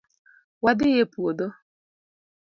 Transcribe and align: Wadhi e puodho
Wadhi 0.63 0.89
e 1.01 1.05
puodho 1.13 1.47